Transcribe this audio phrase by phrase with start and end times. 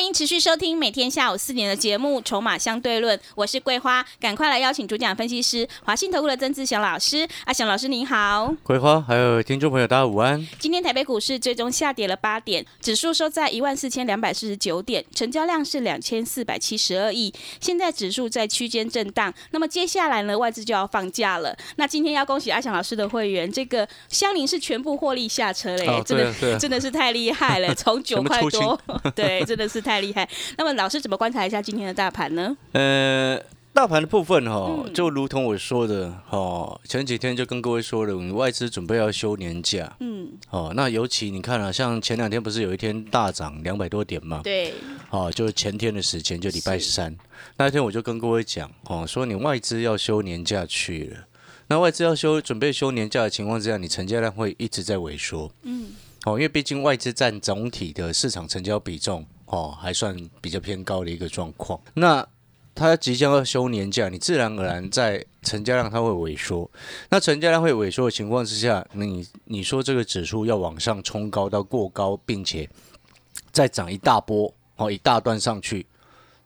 [0.00, 7.28] 欢迎持续收听每天下午四点的节目《筹码相对论》，我是桂花，赶快来邀请主讲分析师华信投顾的曾志祥老师。
[7.44, 10.48] 阿祥老师您好，桂花还有听众朋友大家午安。
[10.58, 17.30] 今天台北股市最终下跌了八点，指数收在一万四千两百四十九点，成交量是两千四百七十二亿。
[17.60, 21.54] 现在指数在区间震荡，那么接下来呢，外资就要放假了。
[21.76, 28.80] 那今天要恭喜阿祥老师的会员，这个香菱是全部获利下车嘞，哦真的、真的是太厉害了，从九块多，
[29.14, 30.28] 对，真的是太厉害。
[30.58, 32.54] 那么老师怎么观察一下今天的大盘呢？
[32.72, 40.72] 呃，大盘的部分哈、嗯就如同我说的哦，前几天就跟各位说了，我们外资准备要休年假嗯，哦。
[40.76, 44.40] 那尤其你看啊，像前两天不是有一天大涨两百多点嘛？
[44.44, 44.74] 对，
[45.10, 47.16] 哦，就是前天的时间，就礼拜三
[47.56, 51.24] 那一天，我就跟各位讲哦，说你外资要休年假去了。
[51.68, 55.48] 那外资要休准备休年假的情况之下，你成交量会一直在萎缩。
[55.62, 55.92] 嗯，
[56.24, 61.80] 哦，因为毕竟外资占总体的市场成交比重哦，还算比较偏高的一个状况。
[61.94, 62.26] 那
[62.74, 66.70] 它即将要休年假，你自然而然在成交量它会萎缩。
[67.10, 72.70] 那成交量会萎缩的情况之下，你你说这个指数要往上冲高到过高，并且
[73.50, 75.84] 再涨一大波哦，一大段上去，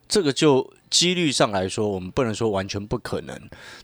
[0.08, 3.36] 这个就几率上来说，我们不能说完全不可能，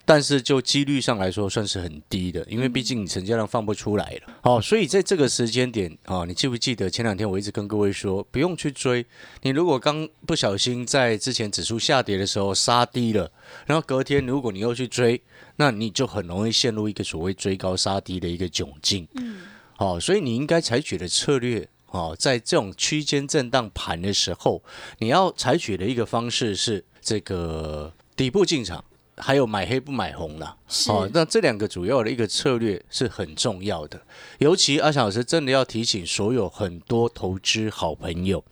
[0.04, 4.34] 但是就几率上来说算是很低的，因为毕竟你成交量放不出来了。
[4.42, 9.04] 哦，所以在这个时间点哦，你记不记得前两天我一直跟各位说，不用去追。
[9.42, 13.30] 你如果刚不小心在之前指数下跌的时候杀低了，
[13.66, 15.20] 然后隔天如果你又去追，
[15.56, 19.08] 那你就很容易陷入一个所谓追高杀低的一个窘境。
[19.14, 19.40] 嗯，
[19.77, 21.66] 好、所以你应该采取的策略。
[21.90, 24.62] 哦，在这种区间震荡盘的时候，
[24.98, 28.84] 你要采取的一个方式是这个底部进场，
[29.17, 30.56] 还有买黑不买红啦。
[30.68, 34.01] 是，哦，那这两个主要的一个策略是很重要的。
[34.39, 38.45] 尤其阿翔老师真的要提醒所有很多投资好朋友，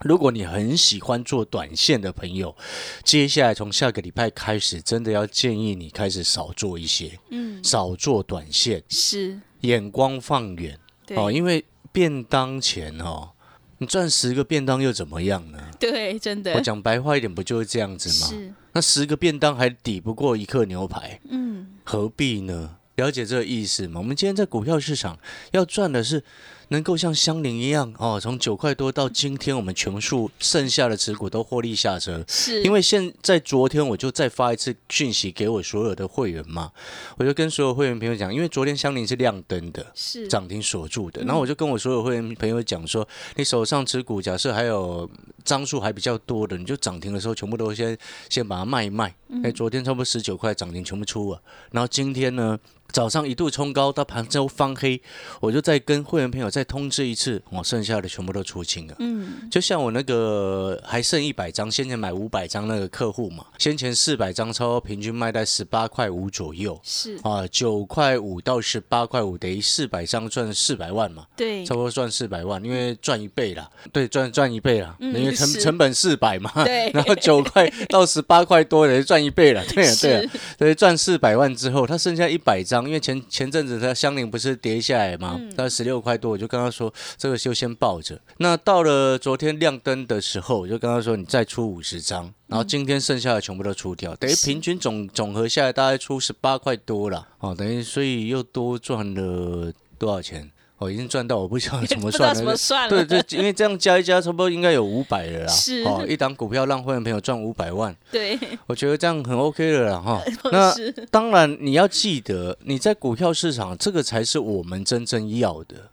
[0.00, 2.56] 如果你很喜欢做短线的朋友，
[3.04, 11.64] 接下来从下个礼拜开始，真的要建议你开始少做一些，嗯，少做短线，是，眼光放远对，哦，因为
[11.94, 13.30] 便当钱哦。
[13.78, 15.58] 你赚十个便当又怎么样呢？
[15.78, 18.26] 对，真的我讲白话一点，不就是这样子吗？
[18.26, 22.76] 是，那十个便当还抵不过一克牛排，嗯，何必呢？
[22.96, 24.00] 了解这个意思吗？
[24.00, 25.18] 我们今天在股票市场
[25.52, 26.22] 要赚的是
[26.68, 32.24] 能够像香菱一样哦，从九块多到今天，我们全数剩下的持股都获利下车。
[32.28, 36.70] 是，因为现在昨天我就再发一次讯息给我所有的会员嘛，
[37.16, 41.22] 我就跟所有会员朋友讲，因为昨天香菱是亮灯的，是涨停锁住的。
[41.24, 45.08] 然后我就跟我所有会员朋友讲说，你手上持股假设还有
[45.44, 47.96] 张数还比较多的，你就涨停的时候全部都先
[48.28, 49.14] 先把它卖一卖。
[49.42, 51.42] 哎、昨天差不多十九块涨停全部出了，
[51.72, 52.56] 然后今天呢
[52.94, 55.02] 早上一度冲高到盘中翻黑，
[55.40, 58.94] 我就再跟会员朋友再通知一次，我剩下的全部都出清了。
[59.00, 66.80] 嗯，就像我那个还剩一百张，先前买五百张那个客户嘛，先前四百张超平均卖在十八块五左右。
[66.84, 71.66] 是，啊，九块五到十八块五，等于四百张赚四百万嘛，对。
[71.66, 76.88] 差，不多赚四百万，因为赚一倍啦，对，赚赚一倍啦，嗯因为成成本四百嘛，对。
[76.94, 80.30] 然后九块到十八块多，等于赚一倍了，对啊对啊，是，
[80.60, 88.20] 所以赚四百万之后，他剩下一百张，因为前前阵子它香菱不是跌下来嘛，嗯到十六块多，我就跟他说这个就先抱着。
[88.38, 100.50] 那到了昨天亮灯的时候，我就跟他说你再出五十张，然后今天剩下的全部都出掉，等于平均总总和下来大概出十八块多了，哦，等于所以又多赚了多少钱？
[100.84, 103.04] 哦，已经赚到我不晓得 怎么不知道怎么算了。
[103.04, 105.48] 对对，因为这样加一加，差不多应该有五百了啦。
[105.48, 110.22] 是哦，一档股票让会员朋友赚五百万，对，我觉得这样很 OK 了啦哈。
[110.52, 110.74] 那，
[111.10, 115.90] 当然，你要记得，你在股票市场，这个才是我们真正要的。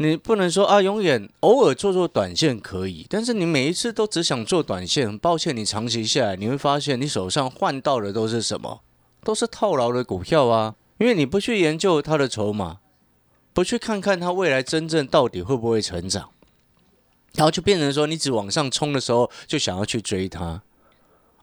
[0.00, 8.80] 你不能说啊，永远偶尔做做短线可以，但是你每一次都只想做短线，很抱歉，你长期下来，你会发现你手上换到的都是什么？
[9.24, 12.76] 都是套牢的股票啊，因为你不去研究它的筹码，
[13.58, 16.30] 不去看看它未来真正到底会不会成长，
[17.34, 20.62] 然后就变成说，你只往上冲的时候就想要去追它。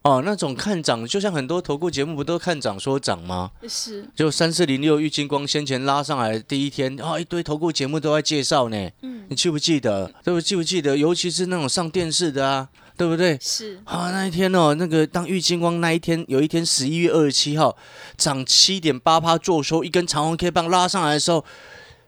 [0.03, 3.51] 哦，那种看涨，就像很多投顾节目不都看涨说涨吗？
[3.67, 8.89] 是，就三四零六玉金光先前拉上来第一天，啊、一堆投顾节目都在介绍呢。
[9.01, 10.09] 嗯，你记不记得？
[10.23, 10.39] 对不？
[10.39, 10.95] 记不记得？
[10.95, 13.37] 尤其是那种上电视的啊，对不对？
[13.41, 17.75] 是，啊，那一天哦，那个当玉金光那一天，有一天十一月二十七号
[18.15, 21.43] 涨七点八趴做收，一根长红 K 棒拉上来的时候，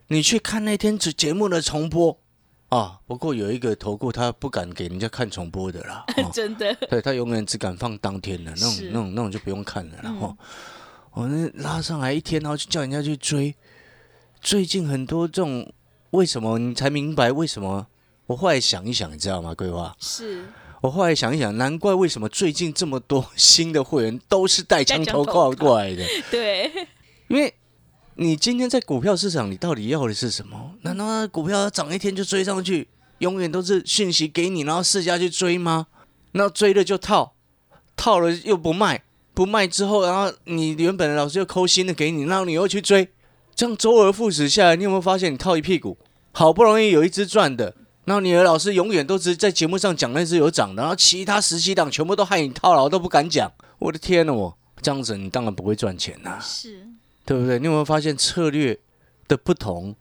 [0.08, 2.18] 你去看那天节节目的重播
[2.70, 3.00] 啊。
[3.08, 10.38] 不过有一个投顾他不敢给人家看重播的啦， 哦、真的，对他永远只敢放当天的那种那种那种就不用看了，然嗯后
[11.14, 13.56] 我那拉上来一天，然后就叫人家去追。
[14.40, 15.74] 最近很多这种，
[16.12, 17.88] 为什么你才明白为什么？
[18.28, 19.56] 我后来想一想，你知道吗？
[19.56, 20.46] 桂花，是，
[20.82, 26.72] 我后来想一想，难怪为什么最近这么多新的会员都是带枪投带枪投靠过来的，对，
[27.30, 27.52] 因为
[28.20, 30.72] 你今天在股票市场，你到底要的是什么？
[30.82, 32.88] 难道股票涨一天就追上去，
[33.20, 35.86] 永远都是讯息给你，然后市价去追吗？
[36.32, 37.36] 那追了就套，
[37.96, 39.04] 套了又不卖，
[39.36, 43.08] 不卖之后，然后你原本的老师又抠新的给你，然后你又去追，
[43.54, 45.96] 这样周而复始下来，你有没有发现你套一屁股？
[46.32, 47.76] 好不容易有一只赚的，
[48.06, 53.52] 然后你的老师永远都只在节目上讲那只有涨的，然后其他十几档全部都害你套牢，都不敢讲。
[53.78, 56.88] 我的天呐，我这样子你当然不会赚钱呐、是，
[57.28, 57.60] 对不对？
[57.60, 58.80] 你有没有发现策略
[59.28, 59.94] 的不同，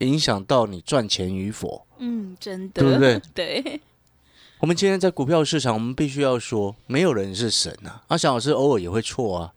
[0.00, 1.86] 影响到你赚钱与否？
[1.98, 3.22] 嗯，真的，对不对？
[3.32, 3.80] 对，
[4.58, 8.02] 我们今天在股票市场，我们必须要说，没有人是神啊。
[8.08, 9.52] 阿翔老师偶尔也会错啊，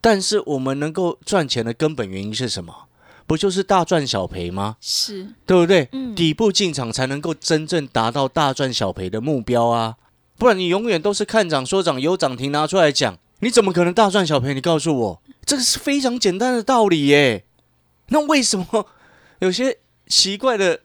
[0.00, 2.86] 但是我们能够赚钱的根本原因是什么？
[3.26, 4.76] 不就是大赚小赔吗？
[4.80, 5.88] 是，对不对？
[5.92, 9.96] 嗯底部进场才能够真正达到大赚小赔的目标啊！
[10.36, 14.52] 不然你永远都是看涨说涨，有涨停拿出来讲，你怎么可能大赚小赔？
[14.52, 17.44] 你告诉我，这个是非常简单的道理耶。
[18.08, 18.86] 那为什么
[19.40, 20.76] 有些奇怪的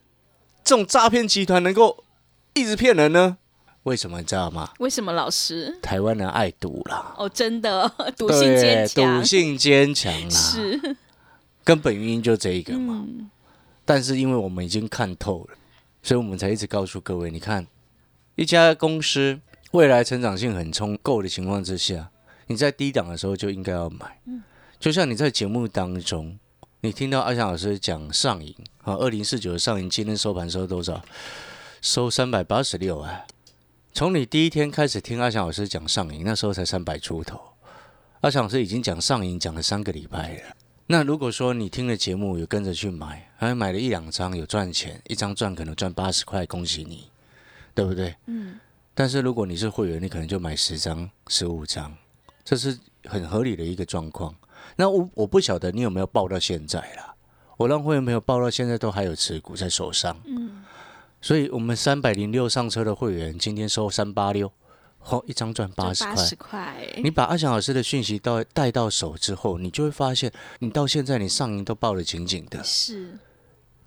[0.63, 2.03] 这种诈骗集团能够
[2.53, 3.37] 一直骗人呢？
[3.83, 4.73] 为什么你知道吗？
[4.79, 5.79] 为什么老师？
[5.81, 10.95] 台湾人爱赌啦，哦，真的， 赌性对坚强赌，性坚强啦，是，
[11.63, 13.05] 根本原因就这一个嘛。
[13.07, 13.29] 嗯，
[13.85, 15.55] 但是因为我们已经看透了，
[16.03, 17.65] 所以我们才一直告诉各位，你看，
[18.35, 19.39] 一家公司
[19.71, 22.09] 未来成长性很充够的情况之下，
[22.47, 24.19] 你在低档的时候就应该要买。
[24.79, 26.37] 就像你在节目当中，
[26.81, 31.03] 你听到阿翔老师讲上影啊，二零四九的上影今天收盘收多少？
[31.81, 33.25] 收三百八十六啊！
[33.91, 37.41] 从你第一天开始听阿翔老师讲上影，那时候才三百出头。
[38.21, 40.55] 阿翔老师已经讲上影讲了三个礼拜了。
[40.85, 47.09] 那如果说你听了节目有跟着去买，还买了一两张有赚钱，一张赚可能赚八十块，恭喜你，
[47.73, 48.15] 对不对？
[48.27, 48.59] 嗯。
[48.93, 51.95] 但是如果你是会员，你可能就买十张、十五张，
[52.43, 54.35] 这是很合理的一个状况。
[54.77, 57.13] 那我我不晓得你有没有报到现在啦。
[57.57, 60.17] 我让会员朋友报到现在都还有持股在手上。
[60.25, 60.63] 嗯。
[61.19, 64.51] 所以我们三百零六上车的会员今天收三八六，
[65.09, 66.15] 哦，一张赚八十块。
[66.15, 72.63] 八十块，你把阿翔老师的讯息到带到手之后，你就会发现，你到现在你上营都抱得紧紧的。
[72.63, 73.17] 是，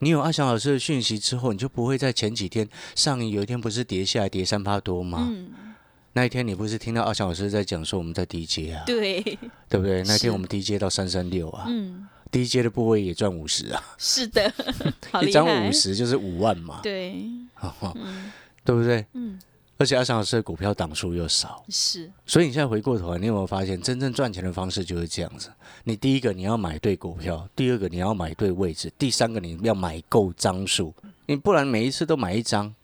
[0.01, 5.29] 你有阿翔老师的讯息之后，你就不会在前几天上营有一天不是跌下来跌三八多吗？
[5.31, 5.51] 嗯，
[6.13, 9.23] 那一天你不是听到阿翔老师在讲说我们在低阶啊，对，
[9.69, 10.03] 对不对？
[10.05, 14.53] 那天我们低阶到三三六啊，嗯，低阶的部位也赚五十啊，是的，
[15.23, 17.15] 一张五，十就是五万嘛，对，
[18.65, 19.07] 对不对？
[19.13, 19.39] 嗯，
[19.79, 25.49] 而且阿翔老师的股票档数又少，是，所以你现在回过头来，你有没有发现，真正赚钱的方式就是这样子？
[25.85, 30.93] 你第一个你要买对股票，第二个你要买对位置，第三个你要买够张数，
[31.27, 32.75] 你不然每一次都买一张，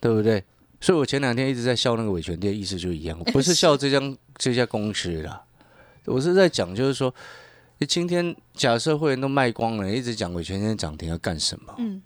[0.00, 0.42] 对不对？
[0.80, 4.00] 所以我前两天一直在笑那个维权店，意思就一样，我不是 笑这家
[4.36, 5.44] 这家公司啦，
[6.06, 7.14] 我是在讲就是说，
[7.78, 11.74] 你今天假设会员都卖光了，一直讲维权店涨停要干什么？
[11.78, 12.00] 嗯，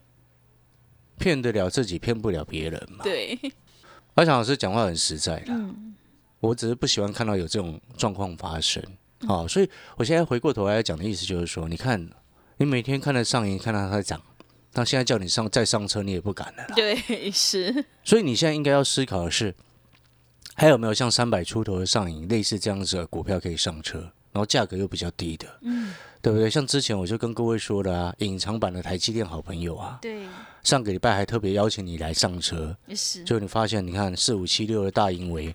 [1.18, 3.04] 骗得了自己，骗不了别人嘛。
[3.04, 3.38] 对，
[4.14, 5.94] 阿强老师讲话很实在啦，嗯，
[6.40, 8.82] 我只是不喜欢看到有这种状况发生。
[9.26, 12.10] 好、所以我现在回过头来讲的意思就是说，你看，
[12.58, 14.20] 你每天看到上瘾，看到它在涨，
[14.74, 16.64] 那现在叫你上再上车，你也不敢了。
[16.64, 16.74] 啦。
[16.76, 19.54] 对，是，所以你现在应该要思考的是，
[20.54, 24.00] 还有没有像三百出头的上影类似这样子的股票可以上车，
[24.32, 26.50] 然后价格又比较低的，嗯，对不对？
[26.50, 30.26] 像之前我就跟各位说的啊，隐藏版的台积电好朋友啊，对，
[30.62, 35.54] 上个礼拜还特别邀请你来上车，是，就你发现，你看四五七六的大盈维，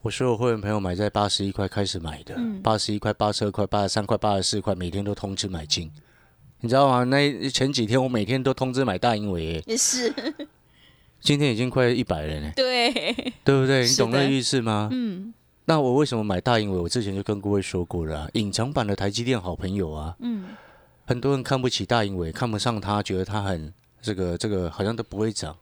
[0.00, 5.90] 我所有会员朋友买在八十一块开始买的嗯，八十一块、八十二块、八十三块、八十四块，每天都通知买进，
[6.66, 7.04] 你知道吗？
[7.04, 10.12] 那前几天我每天都通知买大英伟耶，也是，
[11.20, 12.90] 今天已经快一百了呢，对，
[13.44, 13.86] 对不对？
[13.86, 14.88] 你懂那意思吗？
[14.90, 15.32] 嗯。
[15.66, 16.76] 那我为什么买大英伟？
[16.76, 20.46] 我之前就跟各位说过了、啊，隐藏版的台积电好朋友啊，嗯，
[21.04, 25.56] 很多人看不起大英伟，看不上他，觉得他很这个这个好像都不会涨。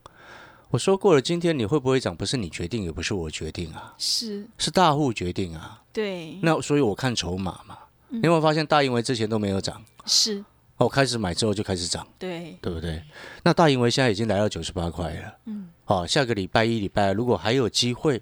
[0.71, 5.83] 我说过了，今天你会不会涨，不是你决定，也不是我决定啊，是，是大户决定啊。
[5.93, 10.45] 对，那所以我看筹码嘛，你有没有发现大英为之前都没有涨，是，
[10.77, 13.03] 哦，开始买之后就开始涨，对，对不对？
[13.45, 18.21] 那大盈为现在已经来到九十八块了，嗯，好，下个礼拜一、礼拜二如果还有机会，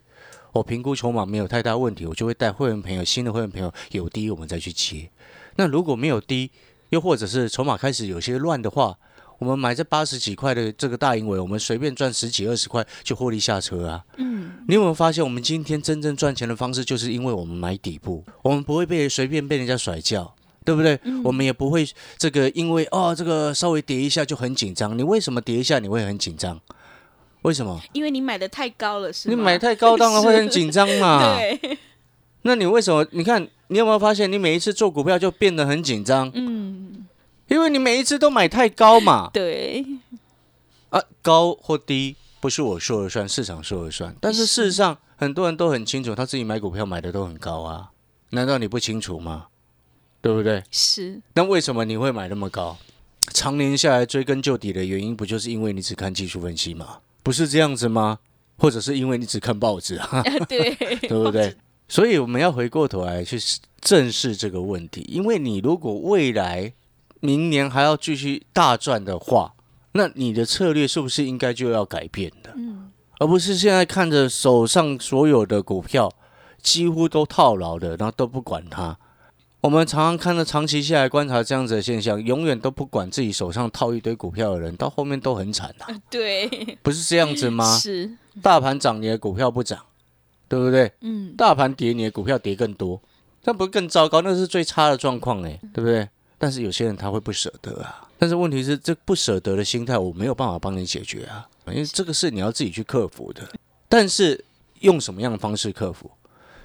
[0.53, 5.11] 我评估筹码没有太大问题，我就会带会员朋友、新的会员朋友有低我们再去接。
[5.57, 6.51] 那如果没有低，
[6.91, 8.99] 又或者是筹码开始有些乱的话，
[9.39, 14.05] 我们买这八十几块的这个大银尾，我们随便赚十几二十块就获利下车啊。
[14.19, 20.99] 嗯，你有没有发现，我们今天真正赚钱的方式，就是因为我们买底部，我们不会被随便被人家甩掉，对不对？
[21.25, 21.87] 我们也不会
[22.19, 24.97] 这个因为哦这个稍微跌一下就很紧张。
[24.97, 26.61] 你为什么跌一下你会很紧张？
[27.43, 27.81] 为什么？
[27.93, 31.35] 因为你买的太高了，是你买太高，当然会很紧张嘛。
[31.37, 31.79] 对，
[32.43, 33.05] 那你为什么？
[33.11, 36.31] 你看，你有没有发现，你每一次做股票就变得很紧张？
[36.35, 37.05] 嗯，
[37.49, 39.29] 因为你每一次都买太高嘛。
[39.35, 39.85] 对，
[40.91, 44.15] 啊，高或低不是我说了算，市场说了算。
[44.21, 47.91] 但是事实上，很多人都很清楚，他自己买股票买的都很高啊。
[48.31, 49.47] 难道你不清楚吗？
[50.23, 50.63] 对不对？
[50.71, 51.21] 是。
[51.35, 52.79] 那为什么你会买那么高？
[53.35, 56.99] 常年下来追根究底的原因，不就是因为你只看技术分析吗？
[57.23, 58.21] 不是这样子吗？
[58.59, 60.23] 或者是因为你只看报纸啊？
[60.49, 61.55] 对， 对不对？
[61.89, 63.39] 所以我们要回过头来去
[63.81, 66.73] 正视这个问题，因为你如果未来
[67.21, 69.55] 明年还要继续大赚的话，
[69.93, 72.53] 那你的策略是不是应该就要改变的？
[72.57, 76.13] 嗯，而不是现在看着手上所有的股票
[76.63, 78.97] 几乎都套牢的，然后都不管它。
[79.63, 85.87] 我们常常看到长期下来观察这样子的现象，永远都不管自己手上套一堆股票的人，到后面都很惨呐。
[86.11, 86.49] 对，
[86.83, 87.79] 不是这样子吗？
[87.79, 88.11] 是，
[88.43, 89.79] 大盘涨，你的股票不涨，
[90.49, 90.91] 对不对？
[91.03, 93.01] 嗯，大盘跌，你的股票跌更多，
[93.45, 94.21] 那不是更糟糕？
[94.21, 96.09] 那是最差的状况哎，对不对？
[96.39, 98.09] 但是有些人他会不舍得啊。
[98.19, 103.49] 但是问题是，这不舍得的心态，我没有办法帮你解决啊，因为这个是你要自己去克服的。
[103.89, 104.45] 但是
[104.81, 106.11] 用什么样的方式克服？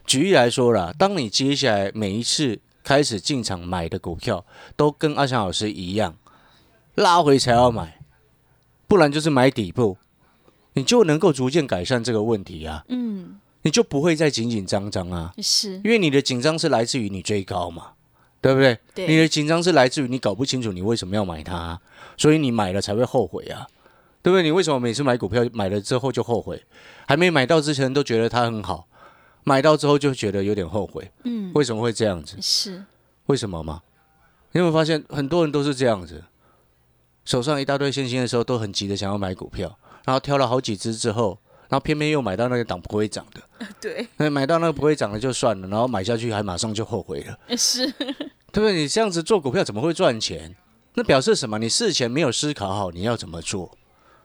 [0.07, 2.57] 举例来说啦，当你接下来每一次
[2.87, 4.45] 开始进场买的股票，
[4.77, 6.15] 都跟阿翔老师一样，
[6.95, 7.99] 拉回才要买，
[8.87, 9.97] 不然就是买底部，
[10.71, 12.85] 你就能够逐渐改善这个问题啊。
[12.87, 17.87] 嗯，你就不会再紧紧张张啊，是，因为你的紧张是来自于你追高嘛，
[18.39, 18.79] 对不对？
[18.95, 21.77] 对你的紧张是来自于你搞不清楚你为什么要买它，
[22.15, 23.67] 所以你买了才会后悔啊，
[24.21, 24.43] 对不对？
[24.43, 26.63] 你为什么每次买股票买了之后就后悔？
[27.05, 28.87] 还没买到之前都觉得它很好，
[29.47, 32.35] 买到之后就觉得有点后悔，嗯，为什么会这样子？
[32.41, 32.83] 是，
[33.27, 33.81] 为什么吗？
[34.51, 36.21] 你有没有发现很多人都是这样子，
[37.23, 41.39] 手上一大堆现金的时候都很急的想要买股票，然后挑了好几只之后，
[41.69, 43.41] 然后偏偏又买到那个档不会涨的。
[43.79, 47.89] 对，那买到那个不会涨的就算了，然后买下去还马上就后悔了，是，
[48.51, 48.73] 对不对？
[48.73, 50.53] 你这样子做股票怎么会赚钱？
[50.95, 51.57] 那表示什么？
[51.57, 53.76] 你事前没有思考好你要怎么做，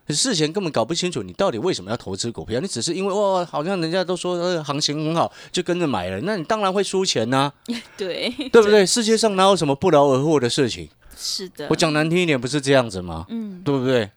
[0.06, 7.52] 你事前根本搞不清楚你到底为什么要投资股票，你只是因为哇，好像人家都说呃行情很好，就跟着买了，那你当然会输钱呐、
[7.96, 8.84] 对，对不对？
[8.84, 10.88] 世界上哪有什么不劳而获的事情？
[11.16, 13.26] 是的，我讲难听一点，不是这样子吗？
[13.28, 14.10] 嗯，对不对？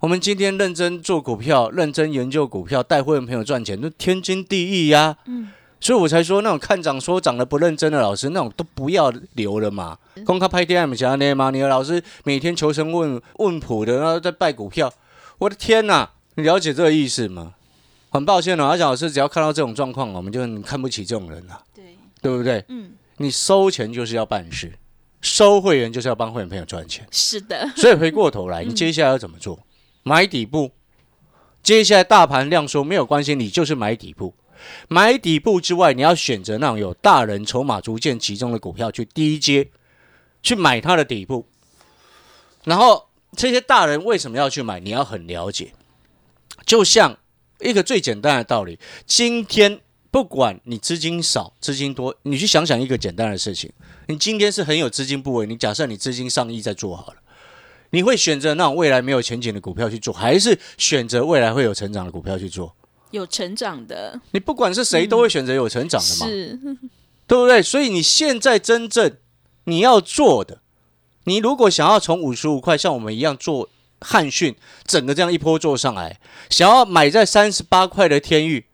[0.00, 5.48] 我们今天认真做股票，认真研究股票，带会员朋友赚钱，那天经地义呀、嗯，
[5.80, 9.98] 所以我才说那种看涨说涨的不认真的老师，那种都不要留了嘛。
[10.24, 11.50] 公开拍 DM 讲那吗？
[11.50, 14.92] 你的老师每天求神问问卜的，然后在拜股票，
[15.38, 16.10] 我的天哪！
[16.34, 17.54] 你了解这个意思吗？
[18.10, 22.64] 很抱歉哦，阿蒋老师只要看到这种状况，我们就很看不起这种人了，对，对不对？
[22.68, 24.72] 嗯，你收钱就是要办事，
[25.20, 27.06] 收会员就是要帮会员朋友赚钱。
[27.10, 29.58] 是的，所以回过头来，你接下来要怎么做？
[30.02, 30.72] 买底部。
[31.62, 34.32] 接下来大盘量缩没有关系，你就是买底部。
[34.88, 39.68] 买底部之外，你要选择那种有大人筹码逐渐集中的股票去低阶，
[40.42, 41.46] 去买它的底部。
[42.64, 44.80] 然后这些大人为什么要去买？
[44.80, 45.72] 你要很了解。
[46.66, 47.16] 就像
[47.60, 49.80] 一个最简单的道理，今天
[50.10, 53.70] 不管你资金少、资金多，你去想想一个简单的事情：
[54.06, 57.16] 你今天是很有资金部位，你假设你资金上亿在做好了。
[57.90, 62.74] 你会选择那种未来没有前景的股票去做，还是选择未来会有成长的股票去做？
[63.10, 66.58] 有成长的，你不管是谁，都会选择有成长的嘛，是，
[67.26, 67.62] 对不对？
[67.62, 69.16] 所以你现在真正
[69.64, 70.60] 你要做的，
[71.28, 73.68] 你如果想要从五十五块像我们一样做
[74.00, 74.56] 汉讯，
[74.86, 76.18] 整个这样一波做上来，
[76.48, 78.64] 想要买在三十八块的天域，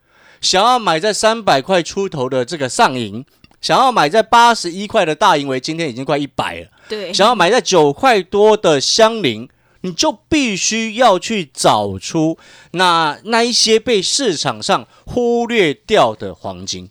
[0.40, 3.26] 想要买在三百块出头的这个上银，
[3.60, 6.68] 想要买在八十一块的大银为今天已经快一百了。
[6.88, 9.48] 对，想要买在九块多的香菱，
[9.80, 12.38] 你就必须要去找出
[12.70, 16.88] 那那一些被市场上忽略掉的黄金，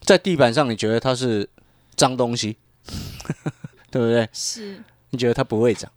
[0.00, 1.50] 在地板上，你觉得它是
[1.94, 2.56] 脏东西，
[3.90, 4.28] 对不对？
[4.32, 5.90] 是，你觉得它不会涨，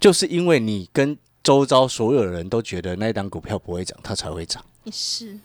[0.00, 4.64] 就是因为你跟周遭所有人都觉得那一档股票不会涨，它才会涨。
[4.90, 5.38] 是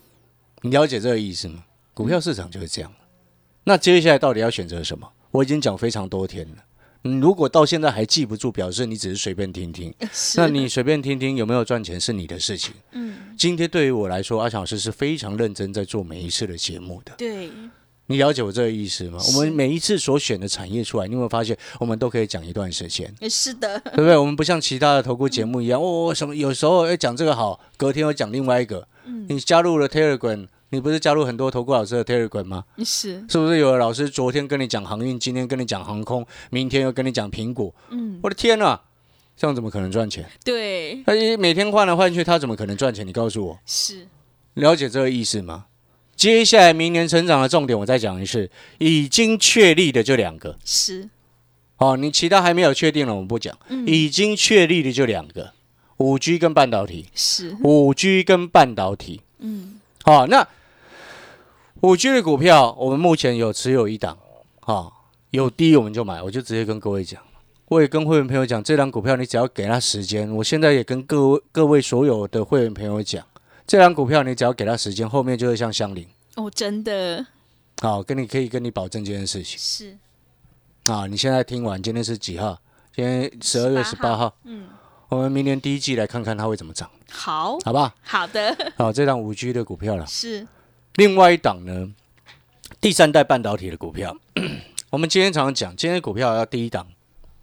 [0.62, 1.64] 你了解这个意思吗？
[1.94, 2.94] 股票市场就是这样。
[3.64, 5.12] 那接下来到底要选择什么？
[5.32, 6.64] 我已经讲非常多天了。
[7.04, 9.94] 你如果到现在还记不住，表示你只是随便听听。
[10.36, 12.74] 那你随便听听有没有赚钱是你的事情。
[12.92, 17.14] 嗯，今天对于我来说，阿强老师是非常认真在做每一次的节目的。
[17.18, 17.50] 对，
[18.08, 19.20] 你了解我这个意思吗？
[19.28, 24.18] 我们每一次所选的产业出来，你有没有发现，我们都可以讲一段时间，是的，对不对？
[24.18, 28.88] 我们不像其他的投顾节目一样，哦，什么有时候要讲这个好，隔天又讲另外一个。
[29.30, 32.64] 你加入了 Telegram，你不是加入很多投顾老师的 Telegram 吗？
[32.80, 37.74] 是，是不是有的老师昨天跟你讲航运，今天跟你讲航空，明天又跟你讲苹果？
[37.90, 38.80] 嗯，我的天呐，
[39.36, 40.30] 这样怎么可能赚钱？
[40.44, 43.08] 对，他一每天换来换去，他怎么可能赚钱？
[43.08, 44.08] 你告诉我，是，
[44.56, 45.66] 了解这个意思吗？
[46.18, 50.58] 接下来明年成长的重点，我再讲一次，已经确立的就两个。
[50.66, 51.08] 是，
[51.78, 53.56] 哦，你其他还没有确定了，我们不讲。
[53.70, 55.54] 嗯已经确立的就两个，
[55.98, 59.22] 五 G 跟半导体，是，五 G 跟半导体。
[59.38, 60.48] 嗯，好、那
[61.82, 64.18] 五 G 的股票，我们目前有持有一档，
[64.62, 64.92] 啊、
[65.30, 67.22] 有低我们就买，我就直接跟各位讲。
[67.68, 73.24] 我也跟会员朋友讲，这档股票你只要给他时间，我现在也跟各位各位所有的会员朋友讲，
[73.68, 76.08] 这档股票你只要给它时间，后面就会像香菱。
[76.36, 77.26] 哦，真的
[77.82, 79.98] 好、跟你可以跟你保证这件事情是，
[80.86, 81.06] 啊！
[81.06, 82.58] 你现在听完，今天是几号？
[82.96, 84.34] 今天十二月十八号。
[84.46, 84.70] 嗯，
[85.10, 87.92] 我们明年第一季来看看它会怎么涨，好，好不好？
[88.02, 90.08] 好的，好，这档五 G 的股票了。
[90.08, 90.48] 是，
[90.96, 91.92] 另外一档呢，
[92.80, 94.18] 第三代半导体的股票，
[94.90, 96.88] 我们今天常常讲，今天股票要第一档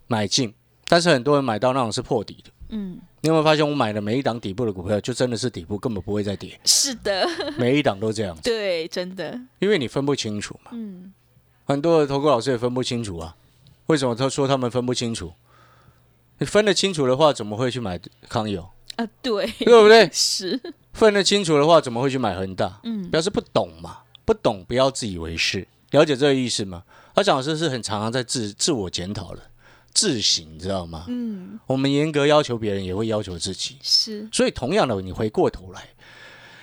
[0.07, 0.55] 买进，
[0.87, 2.49] 但是很多人买到那种是破底的。
[2.69, 10.71] 嗯，你有没有发现，我买的每一档底部的股票，就真的是底部，根本不会再跌，是的，每一档都这样，对，真的，因为你分不清楚嘛。
[10.73, 11.13] 嗯，
[11.65, 13.35] 很多的投顾老师也分不清楚啊。
[13.87, 15.33] 为什么他说他们分不清楚？
[16.39, 18.67] 你分得清楚的话，怎么会去买康友？
[18.95, 20.09] 啊，对，对不对？
[20.11, 20.59] 是，
[20.93, 22.79] 分得清楚的话，怎么会去买恒大？
[22.83, 26.83] 嗯，表示不懂嘛，不懂不要自以为是，了解这个意思吗？
[27.13, 29.41] 他讲老师是很常常在自自我检讨的，
[29.95, 31.05] 自省，你知道吗？
[31.07, 33.77] 嗯，我们严格要求别人，也会要求自己。
[33.81, 35.81] 是，所以同样的，你回过头来，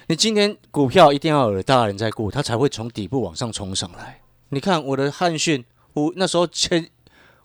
[0.07, 4.21] 你今天股票一定要有大人在顾，他才会从底部往上冲上来。
[4.51, 5.65] 你看我的汉讯
[5.95, 6.91] 五那时候前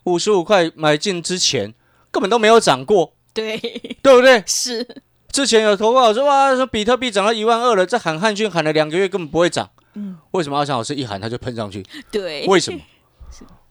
[0.03, 1.73] 五十五块买进之前，
[2.11, 3.57] 根本都没有涨过，对，
[4.01, 4.43] 对不对？
[4.45, 4.85] 是，
[5.31, 9.69] 之前有投稿说哇，说比特币涨到一万二了，这喊汉讯喊了两个月，根本不会涨。
[9.93, 11.85] 嗯，为什么阿强老师一喊他就喷上去？
[12.11, 12.79] 对，为什么？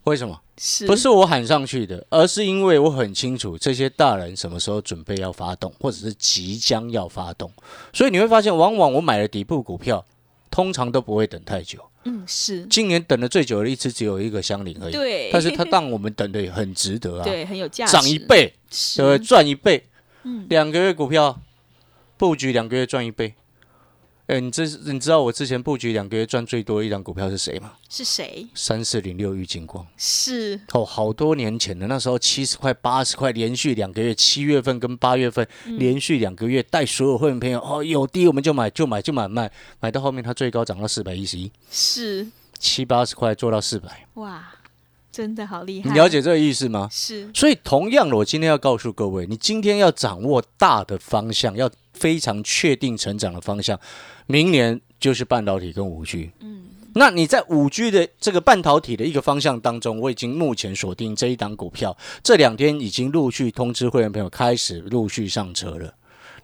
[0.07, 0.41] 为什么？
[0.57, 7.53] 是，不是我喊上去的，而是因为我很清楚这些大人什么时候准备要发动，或者是即将要发动。
[7.93, 10.07] 所以你会发现，往往我买了底部股票，
[10.51, 11.81] 通常都不会等太久。
[12.05, 18.55] 嗯，是，今年等的最久的一次只有一个香菱而已，对，但是它让我们等的也很值得啊， 对，很有价值，涨一，倍，
[18.97, 19.19] 对？
[19.19, 19.85] 赚一倍，
[20.23, 21.41] 嗯两个月股票
[22.17, 23.35] 布局两个月赚一倍。
[24.27, 27.75] 哎，你这你知道我之前布局两个月赚最多的一张股票是谁吗？
[27.89, 28.45] 是谁？
[28.57, 29.87] 三四零六玉金光。
[29.97, 42.27] 是，哦，好多年前的，那时候七十块、八十块，连续两个月，七月份跟八月份、连续两个月，带所有会员朋友，哦，有低我们就买，就买，就买卖，买到后面它最高涨到四百一十一，是，
[42.59, 44.45] 七八十块做到四百，哇，
[45.13, 46.89] 真的好厉害，你了解这个意思吗？
[46.91, 53.81] 是，所以同样的，我今天要告诉各位，你今天要掌握大的方向，要非常确定成长的方向，
[54.27, 56.31] 明年就是半导体跟五 G。
[56.41, 65.95] 嗯，那你在五 G 的这个半导体的一个方向当中，我已经目前锁定这一档股票，这两天已经陆续通知会员朋友开始陆续上车了。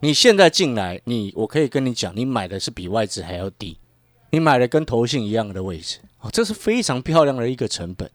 [0.00, 3.78] 你现在进来，你我可以跟你讲，你买的是比外资还要低，
[4.30, 8.10] 你买的跟投信一样的位置哦，这是非常漂亮的一个成本。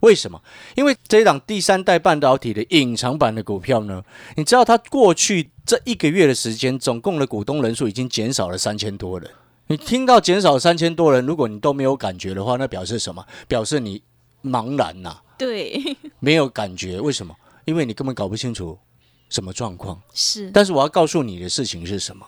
[0.00, 0.40] 为什么？
[0.74, 4.02] 因为这一档第三代半导体的隐藏版的股票呢，
[4.36, 9.30] 你知道它过去这一个月的时间，总共的股东人数已经减少了三千多人。
[9.66, 13.24] 你听到减少三千多人，如果你都没有感觉的话，那表示什么？
[13.46, 14.02] 表示你
[14.42, 17.00] 茫然呐、对，没有感觉。
[17.00, 17.34] 为什么？
[17.66, 18.78] 因为你根本搞不清楚
[19.28, 20.00] 什么状况。
[20.14, 22.26] 是，但是我要告诉你的事情是什么？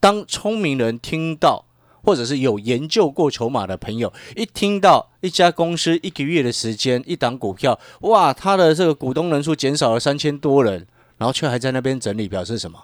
[0.00, 1.64] 当聪明人听到，
[2.02, 10.86] 或者是有研究过筹码的朋友，一听到一家公司一个月的时间，一档股票，哇，它的这个股东人数减少了三千多人，
[11.18, 12.78] 然后却还在那边整理，表示什么？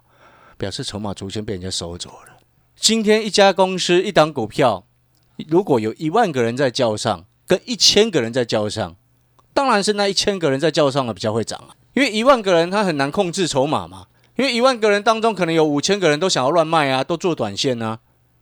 [0.57, 2.39] 表示筹码逐渐被人家收走了。
[2.77, 4.85] 今天一家公司一档股票，
[5.49, 8.97] 如果有一万个人在叫上，跟一千个人在叫上，
[9.53, 14.07] 当然是那一千个人在叫上的比较会涨啊，因为一万个人他很难控制筹码嘛。
[14.37, 17.99] 因为一万个人当中，可能有五千个人都想要乱卖啊，都做短线啊，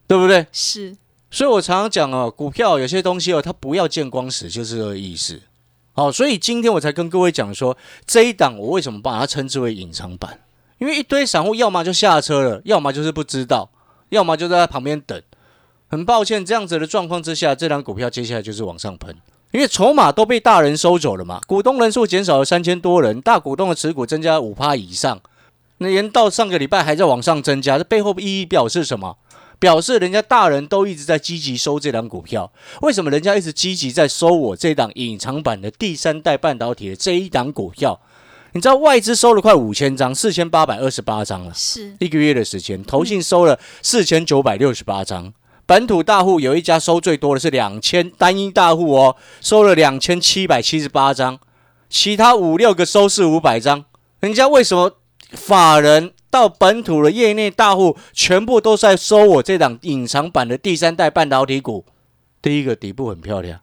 [0.06, 0.46] 对不对？
[0.52, 0.96] 是，
[1.30, 5.40] 所以我常常讲哦，股票有些东西哦，它不要见光死，就是这个意思。
[5.92, 10.40] 好，所以今天我才跟各位讲说，这一档我为什么把它称之为隐藏版？
[10.78, 13.70] 因为一堆散户要么就下车了，要么就是不知道，
[14.10, 15.20] 要么就在旁边等。
[15.88, 19.16] 很抱歉，这样子的状况之下，这张股票接下来就是往上喷，
[19.52, 25.20] 因为筹码都被大人收走了嘛，股东人数减少了三千多人，大股东的持股增加五趴以上，
[25.78, 29.16] 那连到上个礼拜还在往上增加，这背后意义表示什么？
[29.58, 38.00] 表示人家大人都一直在积极收这档股票，为什么人家一直积极在收我这档隐藏版的第三代半导体的这一档股票？
[38.52, 45.32] 你知道外资收了快五千张，四千八百二十八张了，是一个月的时间，投信收了四千九百六十八张，
[45.66, 51.38] 本土大户有一家收最多的是两千，单一大户哦，收了两千七百七十八张，
[51.90, 53.84] 其他五六个收四五百张，
[54.20, 54.92] 人家为什么
[55.32, 56.12] 法人？
[56.36, 61.86] 到本土的业内大户全部都在收我这档隐藏版的第三代半导体股。
[62.42, 63.58] 第一个底部很漂亮，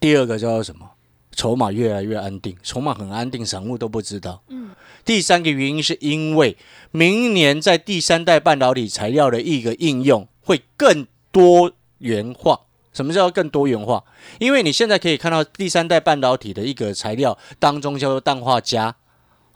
[0.00, 0.90] 第二个叫做什么？
[1.30, 4.42] 筹码越来越安定，筹码很安定，散户都不知道。
[4.48, 4.70] 嗯。
[5.04, 6.56] 第三个原因是因为
[6.90, 12.62] 明年在第三代半导体材料的一个应用会更多元化。
[12.92, 14.02] 什么叫更多元化？
[14.40, 18.96] 因为你现在可以看到第三代半导体的一个材料当中叫做氮化镓。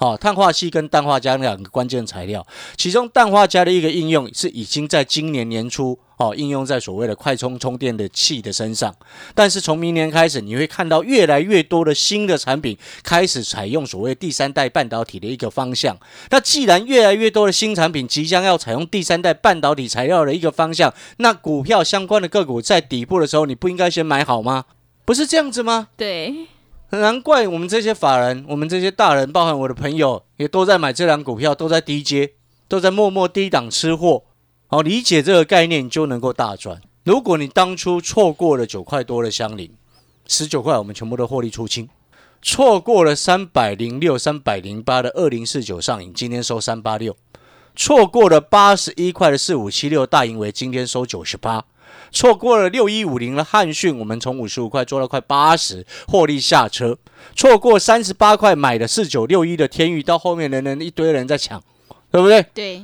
[0.00, 8.96] 好，碳化系跟氮化镓两个关键材料，其中氮化镓的一个应用是已经在今年年初哦应用在所谓的快充充电的器的身上，
[9.34, 15.94] 但是从明年开始，你会看到越来越多的新的产品开始采用所谓第三代半导体的一个方向。
[16.30, 24.64] 那既然越来越多的新产品即将要采用第三代半导体材料的一个方向，那股票相关的个股在底部的时候，你不应该先买好吗？
[25.04, 25.88] 不是这样子吗？
[25.98, 26.46] 对。
[26.98, 32.32] 难怪我们这些法人，我们这些大人，包含我的朋友，也都在买这两股票，都在低阶，
[32.66, 34.24] 都在默默低档吃货。
[34.66, 36.80] 好，理解这个概念，就能够大赚。
[37.04, 39.72] 如果你当初错过了九块多的香菱，
[40.26, 41.86] 十九块我们全部都获利出清；
[42.42, 47.12] 错过了三百零六、三百零八的二零四九上影，今天收三八六；
[47.76, 51.64] 错过了八十一块的四五七六大盈为，今天收九十八。
[52.10, 56.98] 错过了六一五零的汉讯，我们从五十五块做到快八十，获利下车。
[57.36, 61.62] 错过三十八块买的四九六一的天宇，到后面人人一堆人在抢，
[62.10, 62.42] 对不对？
[62.54, 62.82] 对。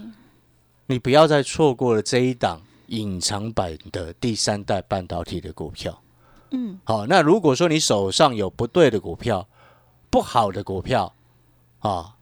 [0.87, 6.01] 你不要再错过了这一档隐藏版的第三代半导体的股票。
[6.51, 6.79] 嗯。
[6.85, 9.49] 好，那如果说你手上有不对的股票、
[10.11, 11.13] 不好的股票
[11.81, 12.15] 啊，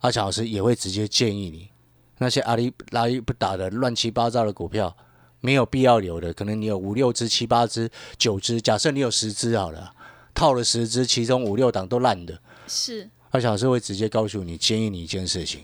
[0.00, 1.68] 阿强老师也会直接建议你，
[2.16, 4.96] 那些阿里拉里不打的乱七八糟的股票。
[5.40, 8.60] 没有必要留的，可能你有五六只、七八只、九只。
[8.60, 9.92] 假设你有十只好了，
[10.34, 12.40] 套了十只，其中五六档都烂的。
[12.66, 15.62] 是，二小师会直接告诉你，建议你一件事情：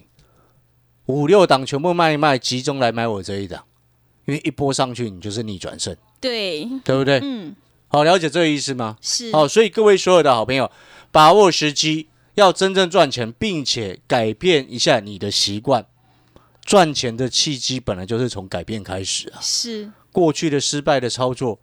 [1.07, 3.65] 五六档全部卖一卖，集中来买我这一档，
[4.27, 5.97] 因为一波上去，你就是逆转胜。
[6.21, 7.21] 对，对不对？
[7.23, 7.55] 嗯。
[7.89, 8.97] 好，了解这个意思吗？
[9.01, 9.31] 是。
[9.33, 10.71] 好，所以各位所有的好朋友，
[11.13, 15.87] 把握时机，要真正赚钱，并且改变一下你的习惯。
[16.65, 19.39] 赚钱的契机本来就是从改变开始啊！
[19.41, 21.61] 是过去的失败的操作，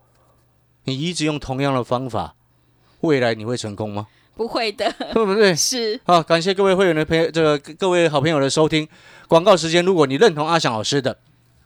[0.83, 2.35] 你一直用同样的方法，
[3.01, 4.07] 未来你会成功吗？
[4.35, 5.53] 不会的，对不对？
[5.57, 8.87] 是好，感谢各位会员的朋友，这个各位好朋友的收听。
[9.27, 11.19] 广告时间，如果你认同阿翔老师的，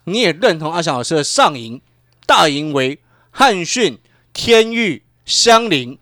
[0.06, 1.82] 你也认同阿翔老师的上银、
[2.26, 3.00] 大银为
[3.32, 4.00] 汉讯、
[4.34, 5.98] 天域、香林，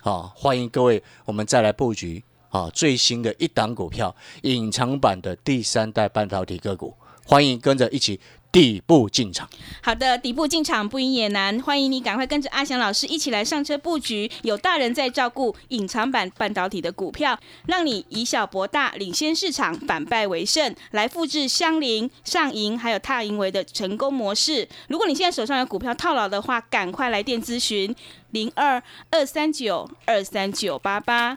[0.00, 2.24] 好，欢迎各位，我们再来布局。
[2.50, 8.18] 啊，最新的一档股票，隐藏版的第三代半导体个股，欢迎跟着一起
[8.50, 9.46] 底部进场。
[9.82, 24.66] 好的，底部进场不赢也难，欢迎你赶快跟着阿翔老师一起来上车布局，有大人在照顾隐藏版半导体的股票，让你以小博大，领先市场，反败为胜，来复制香菱、上银还有踏银为的成功模式。
[24.88, 27.94] 如果你现在手上有股票套牢的话，赶快来电咨询
[28.30, 31.36] 零二二三九二三九八八。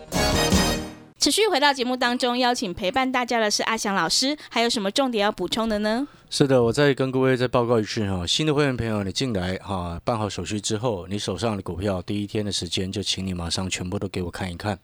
[1.21, 6.07] 持续回到节目当中，邀请陪伴大家的是阿翔老师，还有什么重点要补充的呢？
[6.31, 14.79] 是的，我再跟各位再报告一次哈，新的会员朋友，你进来哈，办好手续之后，你手上的股票第一天的时间就请你马上全部都给我看一看，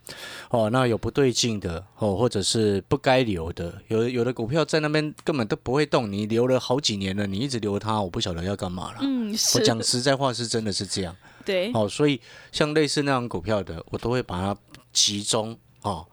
[0.52, 9.00] 哦，那有不对劲的哦，或者是不该留的，有有的股票在那边根本都不会动，你留了好几年了，你一直留它，我不晓得要干嘛了。
[9.02, 12.21] 嗯，我，讲实在话是真的是这样，对，哦，所以
[12.52, 14.56] 像类似那样股票的，我都会把它
[14.93, 16.06] 集中哦，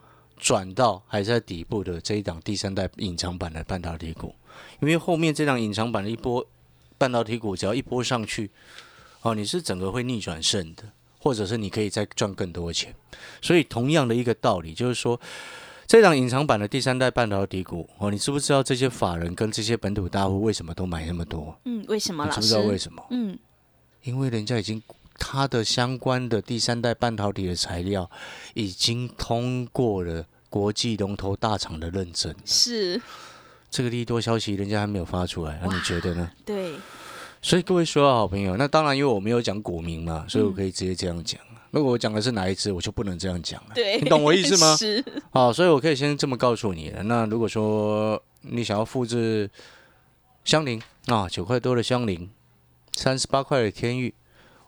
[0.44, 4.34] 转到还在底部的这一档第三代隐藏版的半导体股，
[4.78, 6.46] 因为后面这档隐藏版的一波
[6.98, 8.50] 半导体股，只要一波上去，
[9.22, 10.82] 哦，你是整个会逆转胜的，
[11.18, 12.94] 或者是你可以再赚更多钱。
[13.40, 15.18] 所以同样的一个道理，就是说。
[15.86, 21.54] 这档隐藏版的第三代半导体股哦，你知不知道这些法人跟这些本土大户为什么都买那么多？
[21.66, 22.76] 嗯，为什么你知不知道为？
[22.76, 23.06] 什么？
[23.10, 23.38] 嗯，
[24.02, 24.82] 因为人家已经
[25.18, 28.10] 他的相关的第三代半导体的材料
[28.54, 33.02] 已经通过了国际龙头大厂的认证，是，
[33.68, 36.30] 这个利多消息人家还没有发出来，那你觉得呢？
[36.44, 36.76] 对，
[37.42, 41.40] 所以各位所有好朋友，那当然因为我没有讲股民嘛，所以我嗯可以直接这样讲。
[41.72, 43.70] 如果我讲的是哪一只，我就不能这样讲了。
[43.74, 44.76] 对，你懂我意思吗？
[44.78, 47.02] 是，好，所以我可以先这么告诉你了。
[47.02, 49.50] 那如果说你想要复制
[50.44, 52.30] 香菱啊，九块多的香菱，
[52.92, 54.14] 三十八块的天域，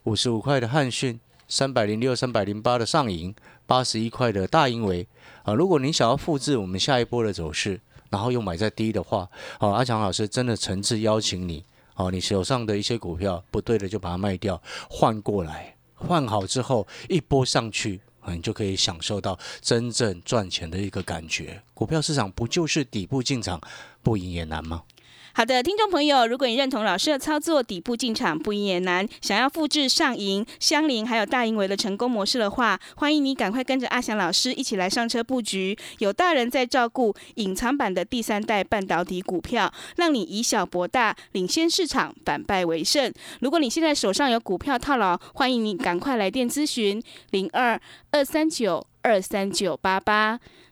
[0.03, 3.33] 五十五块的汉讯，三百零六、三百零八的上银，
[3.67, 5.07] 八十一块的大阴维
[5.43, 9.29] 啊，如果你想要复制我们下一波的走势，然后又买在低的话，
[9.61, 11.65] 哦、阿强老师真的诚挚邀请你，
[11.97, 18.01] 哦，你手上的一些股票不对的就把它卖掉，换过来，换好之后一波上去。
[18.21, 21.63] 啊，你就可以享受到真正赚钱的一个感觉。
[21.73, 23.61] 股票市场不就是底部进场，
[24.03, 24.83] 不赢也难吗？
[25.37, 35.77] 好的，听众朋友，如果你认同老师的操作，底部进场不赢也难，想要复制上银、香菱还有大银为的成功模式的话，欢迎你赶快跟着阿翔老师一起来上车布局。
[35.99, 43.13] 有大人在照顾，隐藏版的第三代半导体股票，让你以小博大，领先市场，反败为胜。
[43.41, 47.79] 如果你现在手上有股票套牢，欢迎你赶快来电咨询零二
[48.11, 50.41] 二三九二三九八八